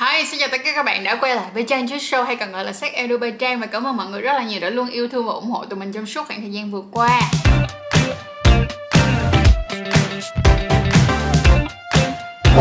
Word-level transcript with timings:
Hi, 0.00 0.24
xin 0.26 0.40
chào 0.40 0.48
tất 0.52 0.60
cả 0.64 0.72
các 0.74 0.82
bạn 0.82 1.04
đã 1.04 1.16
quay 1.16 1.36
lại 1.36 1.46
với 1.54 1.62
Trang 1.62 1.88
Chút 1.88 1.96
Show 1.96 2.24
hay 2.24 2.36
còn 2.36 2.52
gọi 2.52 2.64
là 2.64 2.72
Sex 2.72 2.92
Edu 2.92 3.18
by 3.18 3.30
Trang 3.30 3.60
và 3.60 3.66
cảm 3.66 3.86
ơn 3.86 3.96
mọi 3.96 4.06
người 4.06 4.20
rất 4.20 4.32
là 4.32 4.42
nhiều 4.42 4.60
đã 4.60 4.70
luôn 4.70 4.90
yêu 4.90 5.08
thương 5.08 5.26
và 5.26 5.32
ủng 5.32 5.50
hộ 5.50 5.64
tụi 5.64 5.78
mình 5.78 5.92
trong 5.92 6.06
suốt 6.06 6.26
khoảng 6.26 6.40
thời 6.40 6.50
gian 6.50 6.70
vừa 6.70 6.82
qua. 6.92 7.20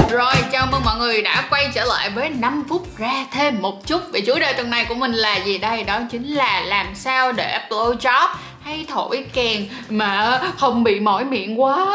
Rồi, 0.09 0.33
chào 0.51 0.67
mừng 0.71 0.81
mọi 0.85 0.97
người 0.99 1.21
đã 1.21 1.47
quay 1.49 1.69
trở 1.73 1.85
lại 1.85 2.09
với 2.09 2.29
5 2.29 2.63
phút 2.69 2.97
ra 2.97 3.25
thêm 3.31 3.61
một 3.61 3.87
chút 3.87 4.01
Vì 4.11 4.21
chủ 4.21 4.39
đề 4.39 4.53
tuần 4.53 4.69
này 4.69 4.85
của 4.89 4.95
mình 4.95 5.13
là 5.13 5.35
gì 5.35 5.57
đây? 5.57 5.83
Đó 5.83 5.99
chính 6.11 6.33
là 6.33 6.61
làm 6.61 6.95
sao 6.95 7.31
để 7.31 7.59
blow 7.69 7.97
job 7.97 8.27
hay 8.61 8.85
thổi 8.89 9.25
kèn 9.33 9.67
mà 9.89 10.41
không 10.57 10.83
bị 10.83 10.99
mỏi 10.99 11.25
miệng 11.25 11.61
quá 11.61 11.85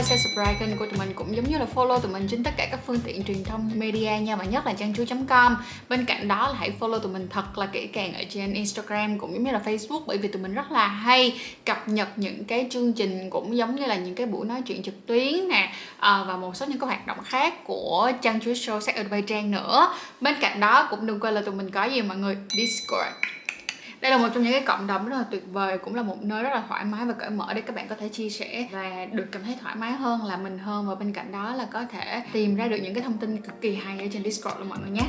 like, 0.00 0.08
share, 0.08 0.22
subscribe 0.22 0.54
kênh 0.60 0.78
của 0.78 0.86
tụi 0.86 0.98
mình 0.98 1.12
cũng 1.14 1.36
giống 1.36 1.50
như 1.50 1.58
là 1.58 1.66
follow 1.74 2.00
tụi 2.00 2.12
mình 2.12 2.26
trên 2.28 2.44
tất 2.44 2.50
cả 2.56 2.68
các 2.70 2.80
phương 2.86 3.00
tiện 3.04 3.24
truyền 3.24 3.44
thông 3.44 3.70
media 3.74 4.10
nha 4.22 4.36
và 4.36 4.44
nhất 4.44 4.66
là 4.66 4.72
trang 4.72 4.94
chú.com 4.94 5.56
Bên 5.88 6.04
cạnh 6.04 6.28
đó 6.28 6.48
là 6.48 6.54
hãy 6.58 6.72
follow 6.80 6.98
tụi 6.98 7.12
mình 7.12 7.28
thật 7.30 7.58
là 7.58 7.66
kỹ 7.66 7.86
càng 7.86 8.14
ở 8.14 8.22
trên 8.30 8.52
Instagram 8.52 9.18
cũng 9.18 9.34
giống 9.34 9.44
như 9.44 9.52
là 9.52 9.60
Facebook 9.64 10.02
bởi 10.06 10.18
vì 10.18 10.28
tụi 10.28 10.42
mình 10.42 10.54
rất 10.54 10.72
là 10.72 10.86
hay 10.86 11.40
cập 11.64 11.88
nhật 11.88 12.08
những 12.16 12.44
cái 12.44 12.66
chương 12.70 12.92
trình 12.92 13.30
cũng 13.30 13.56
giống 13.56 13.76
như 13.76 13.86
là 13.86 13.96
những 13.96 14.14
cái 14.14 14.26
buổi 14.26 14.46
nói 14.46 14.62
chuyện 14.66 14.82
trực 14.82 15.06
tuyến 15.06 15.48
nè 15.48 15.72
à, 15.98 16.24
và 16.28 16.36
một 16.36 16.56
số 16.56 16.66
những 16.66 16.78
cái 16.78 16.86
hoạt 16.86 17.06
động 17.06 17.18
khác 17.24 17.64
của 17.64 18.12
trang 18.22 18.40
chú 18.40 18.50
show 18.50 18.80
sách 18.80 18.96
ở 18.96 19.20
trang 19.26 19.50
nữa. 19.50 19.94
Bên 20.20 20.34
cạnh 20.40 20.60
đó 20.60 20.86
cũng 20.90 21.06
đừng 21.06 21.20
quên 21.20 21.34
là 21.34 21.42
tụi 21.42 21.54
mình 21.54 21.70
có 21.70 21.84
gì 21.84 22.02
mọi 22.02 22.16
người? 22.16 22.36
Discord 22.48 23.39
đây 24.00 24.10
là 24.10 24.18
một 24.18 24.28
trong 24.34 24.42
những 24.42 24.52
cái 24.52 24.62
cộng 24.66 24.86
đồng 24.86 25.08
rất 25.08 25.16
là 25.16 25.24
tuyệt 25.30 25.44
vời, 25.52 25.78
cũng 25.78 25.94
là 25.94 26.02
một 26.02 26.22
nơi 26.22 26.42
rất 26.42 26.50
là 26.50 26.62
thoải 26.68 26.84
mái 26.84 27.06
và 27.06 27.12
cởi 27.12 27.30
mở 27.30 27.52
để 27.54 27.60
các 27.60 27.76
bạn 27.76 27.88
có 27.88 27.94
thể 27.94 28.08
chia 28.08 28.28
sẻ 28.30 28.68
và 28.72 29.06
được 29.12 29.26
cảm 29.32 29.42
thấy 29.44 29.56
thoải 29.60 29.76
mái 29.76 29.92
hơn, 29.92 30.26
là 30.26 30.36
mình 30.36 30.58
hơn. 30.58 30.86
Và 30.86 30.94
bên 30.94 31.12
cạnh 31.12 31.32
đó 31.32 31.54
là 31.54 31.66
có 31.72 31.84
thể 31.84 32.22
tìm 32.32 32.56
ra 32.56 32.68
được 32.68 32.78
những 32.82 32.94
cái 32.94 33.02
thông 33.02 33.18
tin 33.18 33.42
cực 33.42 33.60
kỳ 33.60 33.74
hay 33.74 34.00
ở 34.00 34.06
trên 34.12 34.24
Discord 34.24 34.58
luôn 34.58 34.68
mọi 34.68 34.78
người 34.78 34.90
nhé. 34.90 35.06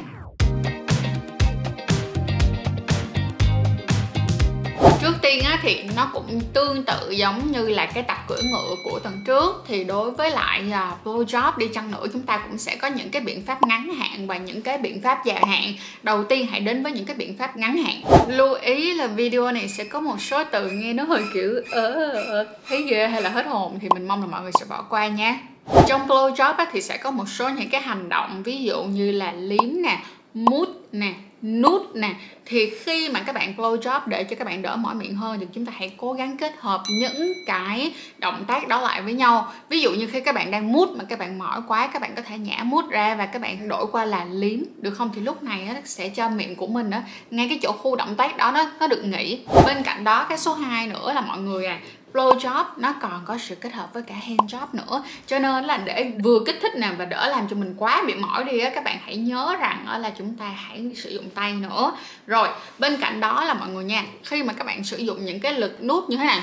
Trước 5.11 5.17
tiên 5.21 5.43
á, 5.43 5.59
thì 5.61 5.83
nó 5.95 6.09
cũng 6.13 6.41
tương 6.53 6.83
tự 6.83 7.11
giống 7.11 7.51
như 7.51 7.69
là 7.69 7.85
cái 7.85 8.03
tập 8.03 8.17
cưỡi 8.27 8.41
ngựa 8.43 8.75
của 8.83 8.99
tuần 8.99 9.23
trước. 9.25 9.63
Thì 9.67 9.83
đối 9.83 10.11
với 10.11 10.31
lại 10.31 10.63
uh, 10.67 11.07
blowjob 11.07 11.57
đi 11.57 11.67
chăng 11.67 11.91
nữa 11.91 12.05
chúng 12.13 12.21
ta 12.21 12.37
cũng 12.37 12.57
sẽ 12.57 12.75
có 12.75 12.87
những 12.87 13.09
cái 13.09 13.21
biện 13.21 13.45
pháp 13.45 13.63
ngắn 13.67 13.93
hạn 13.93 14.27
và 14.27 14.37
những 14.37 14.61
cái 14.61 14.77
biện 14.77 15.01
pháp 15.01 15.25
dài 15.25 15.43
hạn. 15.47 15.73
Đầu 16.03 16.23
tiên 16.23 16.47
hãy 16.51 16.59
đến 16.59 16.83
với 16.83 16.91
những 16.91 17.05
cái 17.05 17.15
biện 17.15 17.37
pháp 17.37 17.57
ngắn 17.57 17.77
hạn. 17.77 18.01
Lưu 18.27 18.53
ý 18.53 18.93
là 18.93 19.07
video 19.07 19.51
này 19.51 19.69
sẽ 19.69 19.83
có 19.83 19.99
một 19.99 20.21
số 20.21 20.43
từ 20.43 20.69
nghe 20.69 20.93
nó 20.93 21.03
hơi 21.03 21.23
kiểu 21.33 21.53
ờ 21.71 22.13
uh, 22.41 22.47
thấy 22.67 22.83
ghê 22.83 23.07
hay 23.07 23.21
là 23.21 23.29
hết 23.29 23.45
hồn 23.47 23.79
thì 23.81 23.87
mình 23.93 24.07
mong 24.07 24.21
là 24.21 24.27
mọi 24.27 24.41
người 24.41 24.51
sẽ 24.59 24.65
bỏ 24.69 24.81
qua 24.89 25.07
nha. 25.07 25.39
Trong 25.87 26.07
blowjob 26.07 26.53
á, 26.53 26.67
thì 26.71 26.81
sẽ 26.81 26.97
có 26.97 27.11
một 27.11 27.29
số 27.29 27.49
những 27.49 27.69
cái 27.69 27.81
hành 27.81 28.09
động 28.09 28.43
ví 28.43 28.63
dụ 28.63 28.83
như 28.83 29.11
là 29.11 29.31
liếm 29.31 29.81
nè 29.83 29.99
mút 30.33 30.69
nè 30.91 31.13
nút 31.41 31.95
nè. 31.95 32.15
Thì 32.45 32.69
khi 32.69 33.09
mà 33.09 33.19
các 33.19 33.35
bạn 33.35 33.53
blow 33.57 33.79
job 33.79 34.01
để 34.05 34.23
cho 34.23 34.35
các 34.35 34.45
bạn 34.45 34.61
đỡ 34.61 34.75
mỏi 34.75 34.95
miệng 34.95 35.15
hơn 35.15 35.39
thì 35.39 35.45
chúng 35.53 35.65
ta 35.65 35.73
hãy 35.75 35.91
cố 35.97 36.13
gắng 36.13 36.37
kết 36.37 36.53
hợp 36.59 36.83
những 36.99 37.33
cái 37.45 37.93
động 38.17 38.43
tác 38.47 38.67
đó 38.67 38.81
lại 38.81 39.01
với 39.01 39.13
nhau. 39.13 39.53
Ví 39.69 39.81
dụ 39.81 39.91
như 39.91 40.07
khi 40.07 40.21
các 40.21 40.35
bạn 40.35 40.51
đang 40.51 40.71
mút 40.71 40.89
mà 40.97 41.03
các 41.09 41.19
bạn 41.19 41.39
mỏi 41.39 41.61
quá, 41.67 41.87
các 41.87 42.01
bạn 42.01 42.15
có 42.15 42.21
thể 42.21 42.37
nhả 42.37 42.63
mút 42.63 42.89
ra 42.89 43.15
và 43.15 43.25
các 43.25 43.41
bạn 43.41 43.67
đổi 43.67 43.85
qua 43.91 44.05
là 44.05 44.25
liếm, 44.25 44.59
được 44.77 44.91
không? 44.91 45.09
Thì 45.15 45.21
lúc 45.21 45.43
này 45.43 45.67
nó 45.73 45.79
sẽ 45.85 46.09
cho 46.09 46.29
miệng 46.29 46.55
của 46.55 46.67
mình 46.67 46.91
á, 46.91 47.03
ngay 47.31 47.49
cái 47.49 47.59
chỗ 47.61 47.71
khu 47.71 47.95
động 47.95 48.15
tác 48.15 48.37
đó 48.37 48.51
nó 48.51 48.71
nó 48.79 48.87
được 48.87 49.05
nghỉ. 49.05 49.39
Bên 49.65 49.83
cạnh 49.83 50.03
đó, 50.03 50.25
cái 50.29 50.37
số 50.37 50.53
2 50.53 50.87
nữa 50.87 51.13
là 51.13 51.21
mọi 51.21 51.37
người 51.37 51.65
à 51.65 51.79
blow 52.13 52.37
job 52.37 52.65
nó 52.77 52.93
còn 53.01 53.21
có 53.25 53.37
sự 53.37 53.55
kết 53.55 53.73
hợp 53.73 53.93
với 53.93 54.03
cả 54.03 54.15
hand 54.15 54.53
job 54.53 54.67
nữa. 54.73 55.03
Cho 55.27 55.39
nên 55.39 55.63
là 55.65 55.77
để 55.77 56.11
vừa 56.23 56.39
kích 56.45 56.59
thích 56.61 56.75
nè 56.75 56.91
và 56.97 57.05
đỡ 57.05 57.27
làm 57.29 57.47
cho 57.49 57.55
mình 57.55 57.75
quá 57.77 58.03
bị 58.07 58.15
mỏi 58.15 58.43
đi 58.43 58.59
á 58.59 58.71
các 58.75 58.83
bạn 58.83 58.97
hãy 59.01 59.17
nhớ 59.17 59.55
rằng 59.59 59.85
là 59.99 60.11
chúng 60.17 60.35
ta 60.35 60.45
hãy 60.45 60.91
sử 60.95 61.09
dụng 61.09 61.29
tay 61.29 61.53
nữa. 61.53 61.91
Rồi 62.27 62.47
bên 62.79 62.97
cạnh 63.01 63.19
đó 63.19 63.43
là 63.43 63.53
mọi 63.53 63.69
người 63.69 63.83
nha 63.83 64.03
khi 64.23 64.43
mà 64.43 64.53
các 64.53 64.67
bạn 64.67 64.83
sử 64.83 64.97
dụng 64.97 65.25
những 65.25 65.39
cái 65.39 65.53
lực 65.53 65.83
nút 65.83 66.09
như 66.09 66.17
thế 66.17 66.25
này 66.25 66.41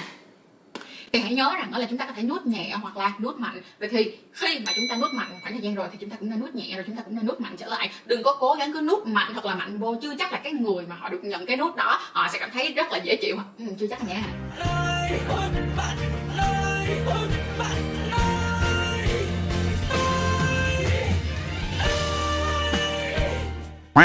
thì 1.12 1.20
hãy 1.20 1.34
nhớ 1.34 1.50
rằng 1.54 1.70
đó 1.72 1.78
là 1.78 1.86
chúng 1.90 1.98
ta 1.98 2.06
có 2.06 2.12
thể 2.12 2.22
nuốt 2.22 2.46
nhẹ 2.46 2.76
hoặc 2.82 2.96
là 2.96 3.12
nuốt 3.18 3.36
mạnh. 3.36 3.62
Vậy 3.78 3.88
thì 3.88 4.12
khi 4.32 4.58
mà 4.66 4.72
chúng 4.76 4.84
ta 4.90 4.96
nuốt 4.96 5.12
mạnh 5.14 5.28
khoảng 5.42 5.52
thời 5.52 5.62
gian 5.62 5.74
rồi 5.74 5.88
thì 5.92 5.98
chúng 6.00 6.10
ta 6.10 6.16
cũng 6.20 6.30
nên 6.30 6.40
nuốt 6.40 6.54
nhẹ 6.54 6.74
rồi 6.74 6.84
chúng 6.86 6.96
ta 6.96 7.02
cũng 7.02 7.16
nên 7.16 7.26
nuốt 7.26 7.40
mạnh 7.40 7.56
trở 7.58 7.66
lại. 7.66 7.90
Đừng 8.04 8.22
có 8.22 8.36
cố 8.40 8.54
gắng 8.54 8.72
cứ 8.72 8.80
nuốt 8.80 9.06
mạnh 9.06 9.32
thật 9.34 9.44
là 9.44 9.54
mạnh 9.54 9.78
vô 9.78 9.94
chưa 10.02 10.14
chắc 10.18 10.32
là 10.32 10.38
cái 10.38 10.52
người 10.52 10.86
mà 10.86 10.96
họ 10.96 11.08
được 11.08 11.24
nhận 11.24 11.46
cái 11.46 11.56
nút 11.56 11.76
đó 11.76 12.00
họ 12.12 12.28
sẽ 12.32 12.38
cảm 12.38 12.50
thấy 12.50 12.72
rất 12.72 12.92
là 12.92 12.98
dễ 12.98 13.16
chịu. 13.16 13.36
Ừ, 13.58 13.64
chưa 13.78 13.86
chắc 13.90 14.08
nha 14.08 14.22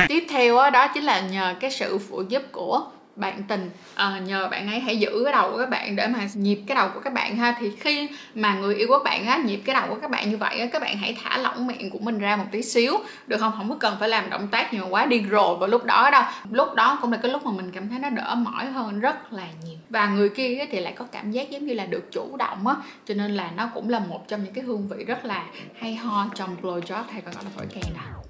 tiếp 0.07 0.25
theo 0.29 0.55
đó, 0.55 0.69
đó 0.69 0.87
chính 0.93 1.03
là 1.03 1.19
nhờ 1.19 1.55
cái 1.59 1.71
sự 1.71 1.97
phụ 1.97 2.23
giúp 2.29 2.43
của 2.51 2.81
bạn 3.15 3.43
tình 3.43 3.69
à, 3.95 4.19
nhờ 4.25 4.47
bạn 4.47 4.67
ấy 4.67 4.79
hãy 4.79 4.99
giữ 4.99 5.21
cái 5.23 5.33
đầu 5.33 5.51
của 5.51 5.57
các 5.57 5.69
bạn 5.69 5.95
để 5.95 6.07
mà 6.07 6.19
nhịp 6.33 6.59
cái 6.67 6.75
đầu 6.75 6.89
của 6.93 6.99
các 6.99 7.13
bạn 7.13 7.37
ha. 7.37 7.55
Thì 7.59 7.71
khi 7.79 8.09
mà 8.35 8.55
người 8.55 8.75
yêu 8.75 8.87
của 8.87 8.99
bạn 9.05 9.25
á 9.25 9.37
nhịp 9.45 9.61
cái 9.65 9.73
đầu 9.73 9.83
của 9.89 9.97
các 10.01 10.09
bạn 10.09 10.29
như 10.29 10.37
vậy 10.37 10.59
á 10.59 10.65
các 10.65 10.81
bạn 10.81 10.97
hãy 10.97 11.17
thả 11.23 11.37
lỏng 11.37 11.67
miệng 11.67 11.89
của 11.89 11.99
mình 11.99 12.19
ra 12.19 12.35
một 12.35 12.45
tí 12.51 12.61
xíu 12.61 12.97
được 13.27 13.37
không? 13.37 13.53
Không 13.57 13.69
có 13.69 13.75
cần 13.79 13.95
phải 13.99 14.09
làm 14.09 14.29
động 14.29 14.47
tác 14.47 14.73
nhiều 14.73 14.87
quá 14.89 15.05
điên 15.05 15.27
rồ 15.31 15.55
vào 15.55 15.69
lúc 15.69 15.85
đó 15.85 16.09
đâu. 16.11 16.23
Lúc 16.51 16.73
đó 16.75 16.97
cũng 17.01 17.11
là 17.11 17.17
cái 17.21 17.31
lúc 17.31 17.45
mà 17.45 17.51
mình 17.51 17.71
cảm 17.71 17.89
thấy 17.89 17.99
nó 17.99 18.09
đỡ 18.09 18.35
mỏi 18.35 18.65
hơn 18.65 18.99
rất 18.99 19.33
là 19.33 19.47
nhiều. 19.65 19.77
Và 19.89 20.07
người 20.07 20.29
kia 20.29 20.65
thì 20.71 20.79
lại 20.79 20.93
có 20.93 21.05
cảm 21.11 21.31
giác 21.31 21.49
giống 21.49 21.65
như 21.65 21.73
là 21.73 21.85
được 21.85 22.11
chủ 22.11 22.37
động 22.37 22.67
á 22.67 22.75
cho 23.05 23.13
nên 23.13 23.35
là 23.35 23.51
nó 23.55 23.69
cũng 23.73 23.89
là 23.89 23.99
một 23.99 24.27
trong 24.27 24.43
những 24.43 24.53
cái 24.53 24.63
hương 24.63 24.87
vị 24.87 25.03
rất 25.03 25.25
là 25.25 25.45
hay 25.79 25.95
ho 25.95 26.25
trong 26.35 26.55
blowjob 26.61 27.03
hay 27.11 27.21
còn 27.21 27.33
gọi 27.33 27.43
là 27.43 27.49
thổi 27.57 27.65
kèn 27.73 27.93
đó. 27.95 28.22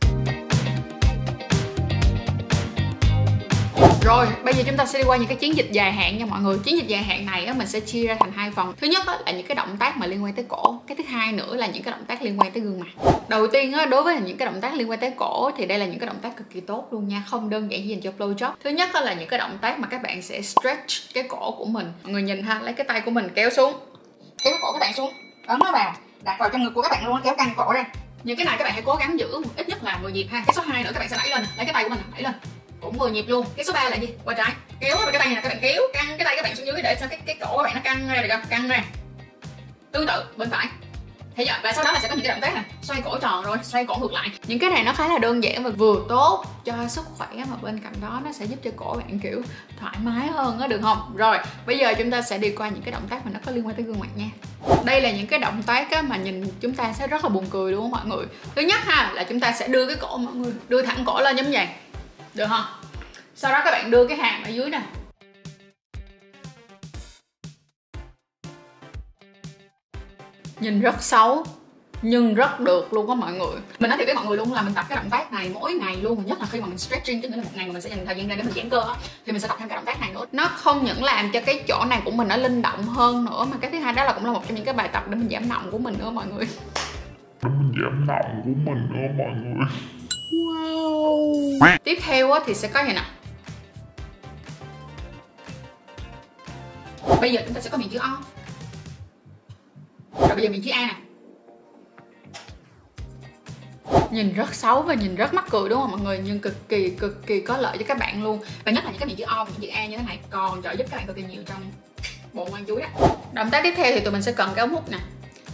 Rồi, 4.05 4.27
bây 4.43 4.53
giờ 4.53 4.63
chúng 4.65 4.77
ta 4.77 4.85
sẽ 4.85 4.99
đi 4.99 5.05
qua 5.05 5.17
những 5.17 5.27
cái 5.27 5.37
chiến 5.37 5.55
dịch 5.55 5.71
dài 5.71 5.91
hạn 5.91 6.17
nha 6.17 6.25
mọi 6.25 6.41
người. 6.41 6.57
Chiến 6.63 6.77
dịch 6.77 6.87
dài 6.87 7.03
hạn 7.03 7.25
này 7.25 7.45
á, 7.45 7.53
mình 7.53 7.67
sẽ 7.67 7.79
chia 7.79 8.07
ra 8.07 8.17
thành 8.19 8.31
hai 8.31 8.51
phần 8.51 8.73
Thứ 8.81 8.87
nhất 8.87 9.07
á, 9.07 9.17
là 9.25 9.31
những 9.31 9.47
cái 9.47 9.55
động 9.55 9.77
tác 9.79 9.97
mà 9.97 10.07
liên 10.07 10.23
quan 10.23 10.33
tới 10.33 10.45
cổ. 10.47 10.79
Cái 10.87 10.97
thứ 10.97 11.03
hai 11.03 11.31
nữa 11.31 11.55
là 11.55 11.67
những 11.67 11.83
cái 11.83 11.91
động 11.91 12.05
tác 12.07 12.21
liên 12.21 12.39
quan 12.39 12.51
tới 12.51 12.63
gương 12.63 12.79
mặt. 12.79 13.11
Đầu 13.27 13.47
tiên 13.47 13.73
á, 13.73 13.85
đối 13.85 14.03
với 14.03 14.19
những 14.19 14.37
cái 14.37 14.45
động 14.45 14.61
tác 14.61 14.73
liên 14.73 14.89
quan 14.89 14.99
tới 14.99 15.11
cổ 15.17 15.51
Thì 15.57 15.65
đây 15.65 15.79
là 15.79 15.85
những 15.85 15.99
cái 15.99 16.07
động 16.07 16.19
tác 16.21 16.37
cực 16.37 16.49
kỳ 16.49 16.59
tốt 16.59 16.87
luôn 16.91 17.07
nha 17.07 17.23
Không 17.27 17.49
đơn 17.49 17.71
giản 17.71 17.81
chỉ 17.81 17.87
dành 17.87 18.01
cho 18.01 18.11
blowjob 18.17 18.51
Thứ 18.63 18.69
nhất 18.69 18.89
á, 18.93 19.01
là 19.01 19.13
những 19.13 19.29
cái 19.29 19.39
động 19.39 19.57
tác 19.61 19.79
mà 19.79 19.87
các 19.87 20.01
bạn 20.01 20.21
sẽ 20.21 20.41
stretch 20.41 21.13
cái 21.13 21.23
cổ 21.29 21.51
của 21.51 21.65
mình. 21.65 21.91
Mọi 22.03 22.13
người 22.13 22.21
nhìn 22.21 22.43
ha, 22.43 22.59
lấy 22.59 22.73
cái 22.73 22.85
tay 22.87 23.01
của 23.01 23.11
mình 23.11 23.29
kéo 23.35 23.49
xuống. 23.49 23.73
Kéo 24.43 24.53
cổ 24.61 24.71
các 24.71 24.79
bạn 24.79 24.93
xuống. 24.93 25.11
Ấn 25.47 25.59
nó 25.59 25.71
vào, 25.71 25.93
đặt 26.23 26.35
vào 26.39 26.49
trong 26.49 26.63
ngực 26.63 26.71
của 26.75 26.81
các 26.81 26.91
bạn 26.91 27.07
luôn 27.07 27.17
Kéo 27.23 27.35
căng 27.37 27.53
cổ 27.57 27.73
ra. 27.73 27.85
Những 28.23 28.37
cái 28.37 28.45
này 28.45 28.55
các 28.57 28.63
bạn 28.63 28.73
hãy 28.73 28.81
cố 28.85 28.95
gắng 28.95 29.19
giữ 29.19 29.27
ít 29.57 29.69
nhất 29.69 29.83
là 29.83 29.99
10 30.01 30.11
nhịp 30.11 30.27
ha. 30.31 30.43
Cái 30.47 30.53
số 30.55 30.61
2 30.61 30.83
nữa 30.83 30.89
các 30.93 30.99
bạn 30.99 31.09
sẽ 31.09 31.17
đẩy 31.17 31.29
lên. 31.29 31.45
Lấy 31.57 31.65
cái 31.65 31.73
tay 31.73 31.83
của 31.83 31.89
mình 31.89 31.99
đẩy 32.13 32.23
lên 32.23 32.33
cũng 32.83 32.97
10 32.97 33.11
nhịp 33.11 33.25
luôn. 33.27 33.45
Cái 33.55 33.65
số 33.65 33.73
3 33.73 33.89
là 33.89 33.95
gì? 33.95 34.07
Qua 34.25 34.33
trái. 34.33 34.51
Kéo 34.79 34.97
cái 35.11 35.19
tay 35.19 35.27
này 35.33 35.43
các 35.43 35.49
bạn 35.49 35.57
kéo 35.61 35.81
căng 35.93 36.07
cái 36.07 36.25
tay 36.25 36.35
các 36.35 36.43
bạn 36.43 36.55
xuống 36.55 36.65
dưới 36.65 36.81
để 36.83 36.97
cho 37.01 37.07
cái 37.07 37.19
cái 37.25 37.35
cổ 37.41 37.57
các 37.57 37.63
bạn 37.63 37.75
nó 37.75 37.81
căng 37.83 38.07
ra 38.07 38.21
được 38.21 38.27
không? 38.31 38.41
Căng 38.49 38.67
ra. 38.67 38.83
Tương 39.91 40.07
tự 40.07 40.23
bên 40.37 40.49
phải. 40.49 40.67
Thế 41.35 41.43
giờ 41.43 41.53
và 41.63 41.73
sau 41.73 41.83
đó 41.83 41.91
là 41.91 41.99
sẽ 41.99 42.07
có 42.07 42.15
những 42.15 42.25
cái 42.25 42.33
động 42.35 42.41
tác 42.41 42.53
này 42.53 42.63
xoay 42.81 43.01
cổ 43.01 43.17
tròn 43.17 43.45
rồi 43.45 43.57
xoay 43.63 43.85
cổ 43.85 43.95
ngược 43.95 44.13
lại. 44.13 44.29
Những 44.47 44.59
cái 44.59 44.69
này 44.69 44.83
nó 44.83 44.93
khá 44.93 45.07
là 45.07 45.17
đơn 45.17 45.43
giản 45.43 45.63
và 45.63 45.69
vừa 45.69 45.95
tốt 46.09 46.45
cho 46.65 46.73
sức 46.89 47.05
khỏe 47.17 47.27
mà 47.35 47.57
bên 47.61 47.79
cạnh 47.79 47.93
đó 48.01 48.21
nó 48.25 48.31
sẽ 48.31 48.45
giúp 48.45 48.59
cho 48.63 48.71
cổ 48.75 48.95
bạn 48.97 49.19
kiểu 49.19 49.41
thoải 49.79 49.95
mái 49.99 50.27
hơn 50.27 50.59
á 50.59 50.67
được 50.67 50.79
không? 50.81 51.13
Rồi 51.15 51.37
bây 51.65 51.77
giờ 51.77 51.93
chúng 51.97 52.11
ta 52.11 52.21
sẽ 52.21 52.37
đi 52.37 52.49
qua 52.49 52.69
những 52.69 52.81
cái 52.81 52.91
động 52.91 53.07
tác 53.09 53.25
mà 53.25 53.31
nó 53.33 53.39
có 53.45 53.51
liên 53.51 53.67
quan 53.67 53.75
tới 53.75 53.85
gương 53.85 53.99
mặt 53.99 54.09
nha. 54.15 54.29
Đây 54.85 55.01
là 55.01 55.11
những 55.11 55.27
cái 55.27 55.39
động 55.39 55.63
tác 55.63 55.91
á, 55.91 56.01
mà 56.01 56.17
nhìn 56.17 56.43
chúng 56.61 56.73
ta 56.73 56.93
sẽ 56.93 57.07
rất 57.07 57.23
là 57.23 57.29
buồn 57.29 57.45
cười 57.49 57.71
đúng 57.71 57.81
không 57.81 57.91
mọi 57.91 58.05
người. 58.05 58.25
Thứ 58.55 58.61
nhất 58.61 58.79
ha 58.83 59.11
là 59.13 59.23
chúng 59.23 59.39
ta 59.39 59.51
sẽ 59.51 59.67
đưa 59.67 59.87
cái 59.87 59.95
cổ 59.95 60.17
mọi 60.17 60.33
người 60.33 60.53
đưa 60.67 60.81
thẳng 60.81 61.03
cổ 61.05 61.21
lên 61.21 61.35
giống 61.35 61.51
vậy 61.51 61.67
được 62.35 62.47
không? 62.49 62.65
Sau 63.35 63.51
đó 63.51 63.61
các 63.65 63.71
bạn 63.71 63.91
đưa 63.91 64.07
cái 64.07 64.17
hàm 64.17 64.43
ở 64.43 64.49
dưới 64.49 64.69
nè. 64.69 64.81
Nhìn 70.59 70.81
rất 70.81 71.03
xấu, 71.03 71.45
nhưng 72.01 72.33
rất 72.33 72.59
được 72.59 72.93
luôn 72.93 73.09
á 73.09 73.15
mọi 73.15 73.33
người. 73.33 73.55
Mình 73.79 73.89
nói 73.89 73.97
thiệt 73.97 74.07
với 74.07 74.15
mọi 74.15 74.25
người 74.25 74.37
luôn 74.37 74.53
là 74.53 74.61
mình 74.61 74.73
tập 74.73 74.85
cái 74.89 74.95
động 74.95 75.09
tác 75.09 75.33
này 75.33 75.51
mỗi 75.53 75.73
ngày 75.73 75.95
luôn, 75.95 76.25
nhất 76.25 76.39
là 76.39 76.45
khi 76.45 76.61
mà 76.61 76.65
mình 76.67 76.77
stretching, 76.77 77.21
tức 77.21 77.29
nghĩa 77.29 77.37
là 77.37 77.43
một 77.43 77.49
ngày 77.55 77.67
mà 77.67 77.73
mình 77.73 77.81
sẽ 77.81 77.89
dành 77.89 78.05
thời 78.05 78.15
gian 78.15 78.27
ra 78.27 78.35
để 78.35 78.43
mình 78.43 78.53
giãn 78.55 78.69
cơ 78.69 78.81
á, 78.81 78.95
thì 79.25 79.31
mình 79.31 79.41
sẽ 79.41 79.47
tập 79.47 79.57
thêm 79.59 79.69
cái 79.69 79.75
động 79.75 79.85
tác 79.85 80.01
này 80.01 80.09
nữa. 80.13 80.25
Nó 80.31 80.47
không 80.47 80.85
những 80.85 81.03
làm 81.03 81.31
cho 81.31 81.41
cái 81.45 81.63
chỗ 81.67 81.85
này 81.85 82.01
của 82.05 82.11
mình 82.11 82.27
nó 82.27 82.37
linh 82.37 82.61
động 82.61 82.83
hơn 82.83 83.25
nữa, 83.25 83.45
mà 83.51 83.57
cái 83.61 83.71
thứ 83.71 83.79
hai 83.79 83.93
đó 83.93 84.03
là 84.03 84.13
cũng 84.13 84.25
là 84.25 84.31
một 84.31 84.41
trong 84.47 84.55
những 84.55 84.65
cái 84.65 84.73
bài 84.73 84.89
tập 84.93 85.03
để 85.09 85.15
mình 85.15 85.29
giảm 85.31 85.49
nọng 85.49 85.71
của 85.71 85.77
mình 85.77 85.95
nữa 85.99 86.09
mọi 86.09 86.27
người. 86.27 86.47
Mình 87.41 87.73
giảm 87.83 88.07
nọng 88.07 88.41
của 88.43 88.71
mình 88.71 88.87
nữa 88.89 89.07
mọi 89.17 89.31
người 89.43 89.67
tiếp 91.83 91.99
theo 92.01 92.29
thì 92.45 92.53
sẽ 92.53 92.67
có 92.67 92.83
gì 92.83 92.93
nè. 92.93 93.03
Bây 97.21 97.31
giờ 97.31 97.41
chúng 97.45 97.53
ta 97.53 97.61
sẽ 97.61 97.69
có 97.69 97.77
miệng 97.77 97.89
chữ 97.89 97.99
O. 97.99 98.17
Rồi 100.19 100.35
bây 100.35 100.43
giờ 100.43 100.49
miệng 100.49 100.61
chữ 100.63 100.71
A 100.71 100.87
nè. 100.87 100.95
Nhìn 104.11 104.33
rất 104.33 104.53
xấu 104.53 104.81
và 104.81 104.93
nhìn 104.93 105.15
rất 105.15 105.33
mắc 105.33 105.45
cười 105.49 105.69
đúng 105.69 105.81
không 105.81 105.91
mọi 105.91 106.01
người? 106.01 106.21
Nhưng 106.25 106.39
cực 106.39 106.69
kỳ 106.69 106.89
cực 106.89 107.27
kỳ 107.27 107.41
có 107.41 107.57
lợi 107.57 107.77
cho 107.77 107.85
các 107.87 107.97
bạn 107.97 108.23
luôn. 108.23 108.39
Và 108.65 108.71
nhất 108.71 108.85
là 108.85 108.91
những 108.91 108.99
cái 108.99 109.07
miệng 109.07 109.17
chữ 109.17 109.23
O 109.27 109.43
và 109.43 109.51
những 109.51 109.61
chữ 109.61 109.67
A 109.77 109.85
như 109.85 109.97
thế 109.97 110.03
này 110.07 110.19
còn 110.29 110.61
trợ 110.61 110.71
giúp 110.71 110.87
các 110.91 110.97
bạn 110.97 111.07
cực 111.07 111.15
kỳ 111.15 111.23
nhiều 111.23 111.43
trong 111.45 111.71
bộ 112.33 112.45
ngoan 112.45 112.65
chuối 112.65 112.81
đó. 112.81 112.87
Động 113.33 113.49
tác 113.49 113.63
tiếp 113.63 113.73
theo 113.77 113.91
thì 113.91 113.99
tụi 113.99 114.13
mình 114.13 114.21
sẽ 114.21 114.31
cần 114.31 114.51
cái 114.55 114.63
ống 114.63 114.73
hút 114.73 114.91
nè. 114.91 114.97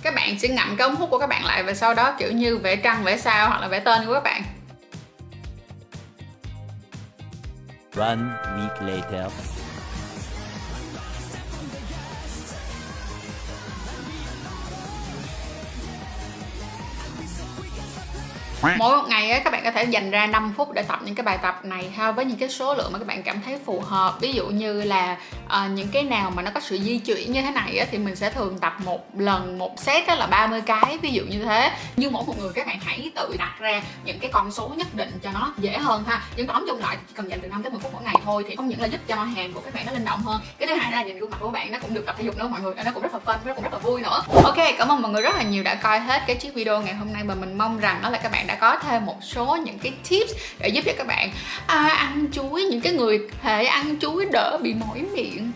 Các 0.02 0.16
bạn 0.16 0.40
sẽ 0.40 0.48
ngậm 0.48 0.76
cái 0.78 0.88
ống 0.88 0.96
hút 0.96 1.10
của 1.10 1.20
các 1.20 1.28
bạn 1.28 1.46
lại 1.46 1.64
và 1.64 1.74
sau 1.74 1.94
đó 1.94 2.16
kiểu 2.20 2.32
như 2.32 2.58
vẽ 2.58 2.76
trăng, 2.76 3.04
vẽ 3.04 3.18
sao 3.18 3.50
hoặc 3.50 3.62
là 3.62 3.68
vẽ 3.68 3.80
tên 3.80 4.06
của 4.06 4.14
các 4.14 4.24
bạn. 4.24 4.44
One 8.00 8.32
week 8.56 8.80
later. 8.80 9.28
Mỗi 18.62 18.98
một 18.98 19.04
ngày 19.08 19.32
ấy, 19.32 19.40
các 19.40 19.50
bạn 19.50 19.64
có 19.64 19.72
thể 19.72 19.84
dành 19.84 20.12
ra 20.12 20.28
5 20.28 20.54
phút 20.58 20.72
để 20.72 20.82
tập 20.82 21.00
những 21.06 21.16
cái 21.16 21.24
bài 21.24 21.38
tập 21.42 21.60
này 21.64 21.90
ha 21.90 22.12
với 22.12 22.26
những 22.26 22.38
cái 22.38 22.50
số 22.50 22.74
lượng 22.74 22.94
mà 22.94 23.00
các 23.00 23.08
bạn 23.08 23.24
cảm 23.24 23.42
thấy 23.46 23.60
phù 23.66 23.80
hợp. 23.80 24.18
Ví 24.22 24.34
dụ 24.34 24.48
như 24.48 24.84
là 24.84 25.18
uh, 25.46 25.72
những 25.72 25.88
cái 25.88 26.04
nào 26.04 26.32
mà 26.36 26.42
nó 26.42 26.52
có 26.54 26.60
sự 26.60 26.78
di 26.78 26.98
chuyển 26.98 27.32
như 27.32 27.42
thế 27.42 27.52
này 27.52 27.78
ấy, 27.78 27.88
thì 27.92 27.98
mình 27.98 28.16
sẽ 28.16 28.30
thường 28.30 28.58
tập 28.60 28.74
một 28.86 29.16
lần 29.18 29.58
một 29.58 29.80
set 29.80 30.08
đó 30.08 30.16
là 30.16 30.28
30 30.28 30.62
cái 30.62 30.98
ví 31.02 31.12
dụ 31.12 31.24
như 31.24 31.44
thế. 31.44 31.72
Nhưng 31.96 32.14
mỗi 32.14 32.24
một 32.28 32.34
người 32.40 32.54
các 32.54 32.68
bạn 32.68 32.80
hãy 32.80 33.12
tự 33.16 33.36
đặt 33.40 33.56
ra 33.60 33.82
những 34.06 34.20
cái 34.20 34.32
con 34.34 34.52
số 34.52 34.72
nhất 34.78 34.88
định 34.94 35.12
cho 35.24 35.32
nó 35.32 35.54
dễ 35.58 35.78
hơn 35.78 36.04
ha. 36.08 36.22
Nhưng 36.36 36.48
tóm 36.48 36.66
chung 36.68 36.80
lại 36.80 36.98
chỉ 37.08 37.14
cần 37.16 37.30
dành 37.30 37.40
từ 37.42 37.48
5 37.48 37.64
tới 37.64 37.72
10 37.72 37.80
phút 37.80 37.94
mỗi 37.94 38.04
ngày 38.04 38.16
thôi 38.26 38.46
thì 38.48 38.56
không 38.56 38.68
những 38.68 38.82
là 38.82 38.88
giúp 38.88 39.02
cho 39.08 39.16
hàng 39.16 39.54
của 39.54 39.62
các 39.62 39.74
bạn 39.74 39.86
nó 39.86 39.92
linh 39.92 40.06
động 40.06 40.22
hơn 40.22 40.42
cái 40.60 40.68
thứ 40.68 40.76
hai 40.76 40.92
là 40.92 41.04
nhìn 41.04 41.20
gương 41.20 41.30
mặt 41.30 41.38
của 41.40 41.50
bạn 41.50 41.72
nó 41.72 41.80
cũng 41.82 41.94
được 41.94 42.06
tập 42.06 42.16
thể 42.18 42.24
dục 42.24 42.38
nữa 42.38 42.48
mọi 42.48 42.62
người 42.62 42.74
nó 42.86 42.92
cũng 42.92 43.04
rất 43.04 43.14
là 43.14 43.20
fun 43.26 43.38
nó 43.46 43.54
cũng 43.54 43.64
rất 43.64 43.74
là 43.74 43.80
vui 43.80 44.02
nữa. 44.02 44.24
Ok 44.44 44.58
cảm 44.78 44.92
ơn 44.92 45.02
mọi 45.02 45.12
người 45.12 45.22
rất 45.22 45.36
là 45.36 45.44
nhiều 45.44 45.64
đã 45.64 45.76
coi 45.76 46.00
hết 46.00 46.24
cái 46.28 46.36
chiếc 46.36 46.54
video 46.54 46.82
ngày 46.82 46.94
hôm 46.94 47.14
nay 47.14 47.24
và 47.26 47.36
mình 47.36 47.58
mong 47.58 47.80
rằng 47.80 48.00
đó 48.04 48.10
là 48.10 48.18
các 48.18 48.32
bạn 48.32 48.48
đã 48.50 48.56
có 48.56 48.78
thêm 48.78 49.06
một 49.06 49.18
số 49.22 49.58
những 49.66 49.80
cái 49.80 49.94
tips 50.10 50.32
để 50.60 50.70
giúp 50.70 50.82
cho 50.86 50.92
các 50.98 51.08
bạn 51.08 51.32
à, 51.68 51.88
ăn 51.88 52.28
chuối 52.32 52.64
những 52.64 52.82
cái 52.82 52.94
người 52.94 53.20
hệ 53.42 53.66
ăn 53.66 54.00
chuối 54.00 54.26
đỡ 54.32 54.58
bị 54.64 54.74
mỏi 54.74 55.02
miệng. 55.14 55.52